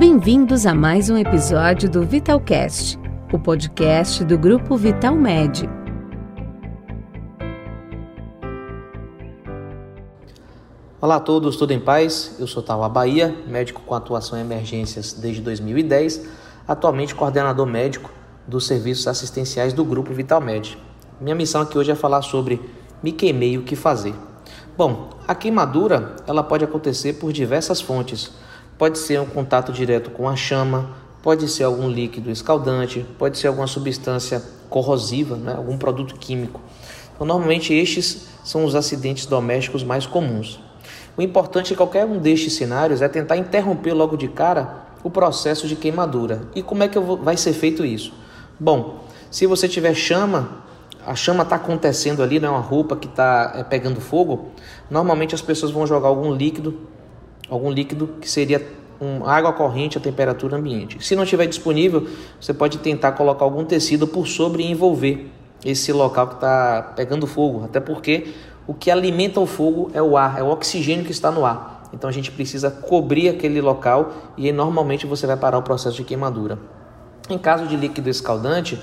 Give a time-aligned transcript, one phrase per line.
[0.00, 2.98] Bem-vindos a mais um episódio do Vitalcast,
[3.30, 5.68] o podcast do grupo Vital Med.
[11.02, 12.34] Olá a todos, tudo em paz?
[12.40, 16.26] Eu sou Tawa Bahia, médico com atuação em emergências desde 2010,
[16.66, 18.10] atualmente coordenador médico
[18.46, 20.78] dos serviços assistenciais do grupo VitalMed.
[21.20, 22.58] Minha missão aqui hoje é falar sobre
[23.02, 24.14] me queimei o que fazer.
[24.78, 28.30] Bom, a queimadura ela pode acontecer por diversas fontes.
[28.80, 30.88] Pode ser um contato direto com a chama,
[31.22, 35.52] pode ser algum líquido escaldante, pode ser alguma substância corrosiva, né?
[35.54, 36.62] algum produto químico.
[37.14, 40.58] Então, normalmente estes são os acidentes domésticos mais comuns.
[41.14, 45.68] O importante em qualquer um destes cenários é tentar interromper logo de cara o processo
[45.68, 46.40] de queimadura.
[46.54, 48.14] E como é que vou, vai ser feito isso?
[48.58, 50.62] Bom, se você tiver chama,
[51.06, 54.52] a chama está acontecendo ali, né, uma roupa que está é, pegando fogo,
[54.90, 56.88] normalmente as pessoas vão jogar algum líquido,
[57.50, 58.64] algum líquido que seria
[59.00, 61.04] um, água corrente a temperatura ambiente.
[61.04, 62.06] Se não estiver disponível,
[62.40, 65.30] você pode tentar colocar algum tecido por sobre e envolver
[65.64, 68.28] esse local que está pegando fogo, até porque
[68.66, 71.88] o que alimenta o fogo é o ar, é o oxigênio que está no ar.
[71.92, 75.96] Então a gente precisa cobrir aquele local e aí, normalmente você vai parar o processo
[75.96, 76.58] de queimadura.
[77.28, 78.80] Em caso de líquido escaldante,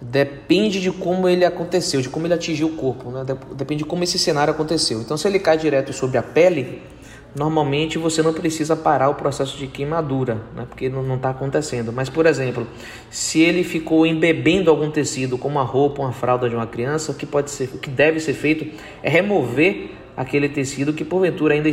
[0.00, 3.24] depende de como ele aconteceu, de como ele atingiu o corpo, né?
[3.54, 5.00] depende de como esse cenário aconteceu.
[5.00, 6.82] Então, se ele cai direto sobre a pele,
[7.34, 10.66] normalmente você não precisa parar o processo de queimadura, né?
[10.68, 11.92] porque não está acontecendo.
[11.92, 12.66] Mas, por exemplo,
[13.10, 17.14] se ele ficou embebendo algum tecido, como a roupa, uma fralda de uma criança, o
[17.14, 18.66] que pode ser, o que deve ser feito
[19.02, 21.70] é remover aquele tecido que porventura ainda,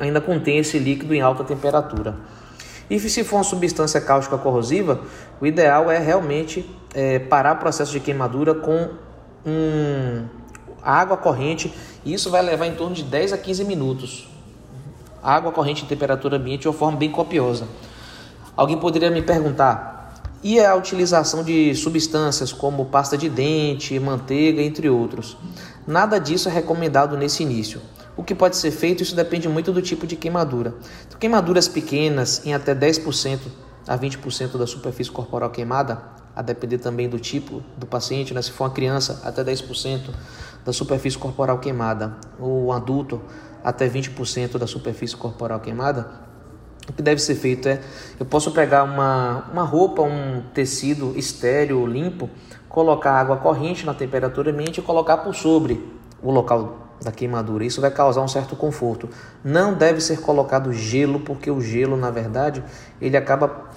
[0.00, 2.16] ainda contém esse líquido em alta temperatura.
[2.90, 5.00] E se for uma substância cáustica corrosiva,
[5.40, 8.90] o ideal é realmente é, parar o processo de queimadura com
[9.46, 10.24] um,
[10.82, 11.72] água corrente.
[12.04, 14.28] E isso vai levar em torno de 10 a 15 minutos.
[15.22, 17.66] Água corrente em temperatura ambiente de uma forma bem copiosa.
[18.56, 20.00] Alguém poderia me perguntar,
[20.42, 25.36] e a utilização de substâncias como pasta de dente, manteiga, entre outros?
[25.86, 27.80] Nada disso é recomendado nesse início.
[28.16, 30.74] O que pode ser feito, isso depende muito do tipo de queimadura.
[31.06, 33.38] Então, queimaduras pequenas, em até 10%
[33.86, 36.02] a 20% da superfície corporal queimada,
[36.34, 38.42] a depender também do tipo do paciente, né?
[38.42, 40.10] se for uma criança, até 10%
[40.64, 43.20] da superfície corporal queimada, ou um adulto,
[43.64, 46.08] até 20% da superfície corporal queimada,
[46.88, 47.80] o que deve ser feito é,
[48.18, 52.28] eu posso pegar uma, uma roupa, um tecido estéreo, limpo,
[52.68, 55.84] colocar água corrente na temperatura ambiente e colocar por sobre
[56.22, 57.64] o local da queimadura.
[57.64, 59.08] Isso vai causar um certo conforto.
[59.42, 62.62] Não deve ser colocado gelo, porque o gelo, na verdade,
[63.00, 63.68] ele acaba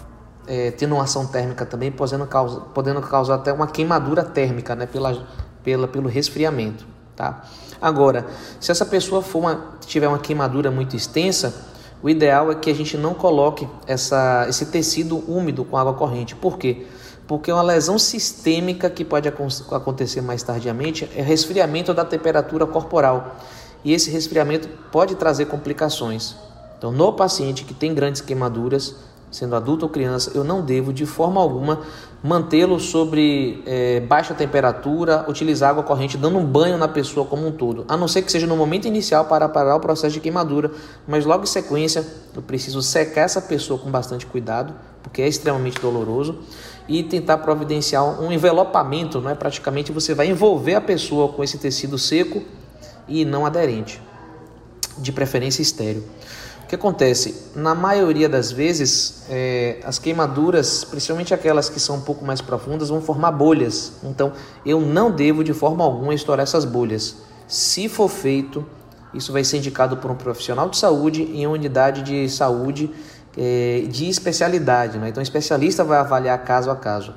[0.48, 4.86] é, tendo uma ação térmica também, podendo causar, podendo causar até uma queimadura térmica, né,
[4.86, 5.26] pela,
[5.64, 6.86] pela, pelo resfriamento.
[7.16, 7.44] Tá?
[7.81, 8.26] Agora,
[8.59, 11.53] se essa pessoa for uma, tiver uma queimadura muito extensa,
[12.02, 16.36] o ideal é que a gente não coloque essa, esse tecido úmido com água corrente.
[16.36, 16.86] Por quê?
[17.28, 23.38] porque uma lesão sistêmica que pode acontecer mais tardiamente é resfriamento da temperatura corporal.
[23.84, 26.36] E esse resfriamento pode trazer complicações.
[26.78, 28.96] Então, no paciente que tem grandes queimaduras,
[29.34, 31.82] sendo adulto ou criança, eu não devo de forma alguma
[32.24, 37.52] mantê-lo sobre é, baixa temperatura, utilizar água corrente, dando um banho na pessoa como um
[37.52, 40.72] todo, a não ser que seja no momento inicial para parar o processo de queimadura,
[41.06, 45.82] mas logo em sequência eu preciso secar essa pessoa com bastante cuidado, porque é extremamente
[45.82, 46.40] doloroso
[46.88, 49.36] e tentar providenciar um envelopamento, não é?
[49.36, 52.42] Praticamente você vai envolver a pessoa com esse tecido seco
[53.08, 54.02] e não aderente,
[54.98, 56.04] de preferência estéreo.
[56.73, 57.51] Que acontece?
[57.56, 62.89] Na maioria das vezes, é, as queimaduras, principalmente aquelas que são um pouco mais profundas,
[62.89, 63.94] vão formar bolhas.
[64.03, 64.34] Então,
[64.66, 67.17] eu não devo de forma alguma estourar essas bolhas.
[67.47, 68.66] Se for feito,
[69.13, 72.90] isso vai ser indicado por um profissional de saúde em uma unidade de saúde
[73.38, 75.09] é, de especialidade, né?
[75.09, 77.13] então o especialista vai avaliar caso a caso.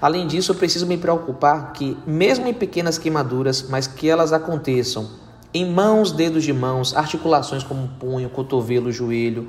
[0.00, 5.22] Além disso, eu preciso me preocupar que, mesmo em pequenas queimaduras, mas que elas aconteçam
[5.54, 9.48] em mãos, dedos de mãos, articulações como punho, cotovelo, joelho,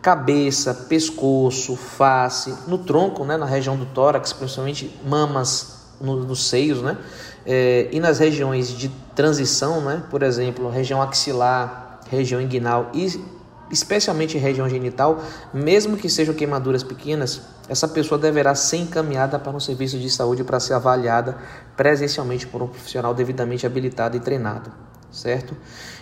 [0.00, 6.80] cabeça, pescoço, face, no tronco, né, na região do tórax, principalmente mamas no, nos seios,
[6.80, 6.96] né,
[7.44, 13.22] é, e nas regiões de transição, né, por exemplo, região axilar, região inguinal e
[13.70, 15.22] especialmente região genital,
[15.52, 20.44] mesmo que sejam queimaduras pequenas, essa pessoa deverá ser encaminhada para um serviço de saúde
[20.44, 21.38] para ser avaliada
[21.76, 24.70] presencialmente por um profissional devidamente habilitado e treinado,
[25.12, 25.56] certo?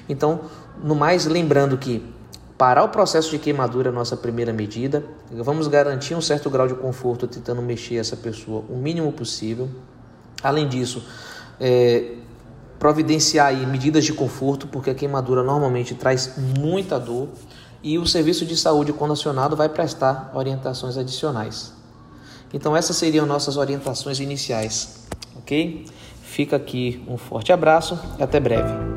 [0.09, 0.43] Então,
[0.83, 2.03] no mais, lembrando que
[2.57, 6.69] parar o processo de queimadura é a nossa primeira medida, vamos garantir um certo grau
[6.69, 9.69] de conforto tentando mexer essa pessoa o mínimo possível.
[10.43, 11.03] Além disso,
[11.59, 12.17] é,
[12.79, 17.29] providenciar aí medidas de conforto, porque a queimadura normalmente traz muita dor.
[17.83, 21.73] e o serviço de saúde condicionado vai prestar orientações adicionais.
[22.53, 25.07] Então essas seriam nossas orientações iniciais,
[25.37, 25.87] ok?
[26.23, 28.90] Fica aqui um forte abraço e até breve.